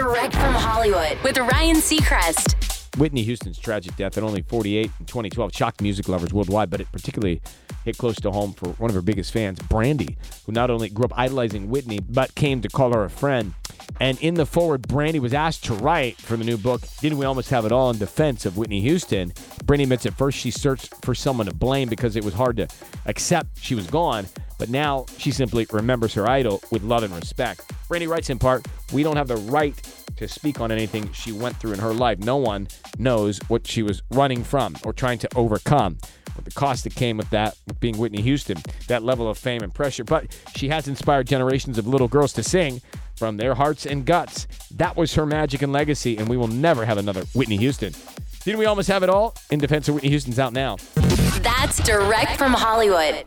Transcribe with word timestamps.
Direct 0.00 0.32
from 0.32 0.54
Hollywood 0.54 1.18
with 1.22 1.36
Ryan 1.36 1.76
Seacrest. 1.76 2.96
Whitney 2.96 3.22
Houston's 3.22 3.58
tragic 3.58 3.94
death 3.96 4.16
at 4.16 4.24
only 4.24 4.40
48 4.40 4.90
in 4.98 5.04
2012 5.04 5.54
shocked 5.54 5.82
music 5.82 6.08
lovers 6.08 6.32
worldwide, 6.32 6.70
but 6.70 6.80
it 6.80 6.90
particularly 6.90 7.42
hit 7.84 7.98
close 7.98 8.16
to 8.16 8.30
home 8.30 8.54
for 8.54 8.70
one 8.70 8.88
of 8.88 8.94
her 8.94 9.02
biggest 9.02 9.30
fans, 9.30 9.58
Brandy, 9.58 10.16
who 10.46 10.52
not 10.52 10.70
only 10.70 10.88
grew 10.88 11.04
up 11.04 11.12
idolizing 11.18 11.68
Whitney, 11.68 12.00
but 12.00 12.34
came 12.34 12.62
to 12.62 12.68
call 12.70 12.94
her 12.94 13.04
a 13.04 13.10
friend. 13.10 13.52
And 14.00 14.18
in 14.22 14.34
the 14.34 14.46
foreword, 14.46 14.88
Brandy 14.88 15.18
was 15.18 15.34
asked 15.34 15.64
to 15.64 15.74
write 15.74 16.16
for 16.16 16.38
the 16.38 16.44
new 16.44 16.56
book, 16.56 16.80
Didn't 17.02 17.18
We 17.18 17.26
Almost 17.26 17.50
Have 17.50 17.66
It 17.66 17.72
All 17.72 17.90
in 17.90 17.98
Defense 17.98 18.46
of 18.46 18.56
Whitney 18.56 18.80
Houston. 18.80 19.34
Brandy 19.66 19.82
admits 19.82 20.06
at 20.06 20.14
first 20.14 20.38
she 20.38 20.50
searched 20.50 20.94
for 21.04 21.14
someone 21.14 21.46
to 21.46 21.54
blame 21.54 21.90
because 21.90 22.16
it 22.16 22.24
was 22.24 22.32
hard 22.32 22.56
to 22.56 22.68
accept 23.04 23.58
she 23.60 23.74
was 23.74 23.86
gone, 23.86 24.26
but 24.58 24.70
now 24.70 25.04
she 25.18 25.30
simply 25.30 25.66
remembers 25.70 26.14
her 26.14 26.26
idol 26.26 26.62
with 26.70 26.82
love 26.82 27.02
and 27.02 27.14
respect. 27.14 27.70
Brandy 27.88 28.06
writes 28.06 28.30
in 28.30 28.38
part, 28.38 28.66
We 28.92 29.02
don't 29.02 29.16
have 29.16 29.28
the 29.28 29.36
right 29.36 29.74
to 30.20 30.28
speak 30.28 30.60
on 30.60 30.70
anything 30.70 31.10
she 31.12 31.32
went 31.32 31.56
through 31.56 31.72
in 31.72 31.78
her 31.78 31.94
life. 31.94 32.18
No 32.18 32.36
one 32.36 32.68
knows 32.98 33.38
what 33.48 33.66
she 33.66 33.82
was 33.82 34.02
running 34.10 34.44
from 34.44 34.76
or 34.84 34.92
trying 34.92 35.18
to 35.18 35.28
overcome. 35.34 35.96
What 36.34 36.44
the 36.44 36.50
cost 36.50 36.84
that 36.84 36.94
came 36.94 37.16
with 37.16 37.30
that, 37.30 37.56
with 37.66 37.80
being 37.80 37.96
Whitney 37.96 38.20
Houston, 38.20 38.58
that 38.86 39.02
level 39.02 39.28
of 39.30 39.38
fame 39.38 39.62
and 39.62 39.72
pressure. 39.72 40.04
But 40.04 40.38
she 40.54 40.68
has 40.68 40.88
inspired 40.88 41.26
generations 41.26 41.78
of 41.78 41.86
little 41.86 42.06
girls 42.06 42.34
to 42.34 42.42
sing 42.42 42.82
from 43.16 43.38
their 43.38 43.54
hearts 43.54 43.86
and 43.86 44.04
guts. 44.04 44.46
That 44.76 44.94
was 44.94 45.14
her 45.14 45.24
magic 45.24 45.62
and 45.62 45.72
legacy, 45.72 46.18
and 46.18 46.28
we 46.28 46.36
will 46.36 46.48
never 46.48 46.84
have 46.84 46.98
another 46.98 47.22
Whitney 47.34 47.56
Houston. 47.56 47.94
Didn't 48.44 48.58
we 48.58 48.66
almost 48.66 48.88
have 48.88 49.02
it 49.02 49.08
all? 49.08 49.34
In 49.50 49.58
Defense 49.58 49.88
of 49.88 49.94
Whitney 49.94 50.10
Houston's 50.10 50.38
out 50.38 50.52
now. 50.52 50.76
That's 51.40 51.82
direct 51.82 52.36
from 52.36 52.52
Hollywood. 52.52 53.24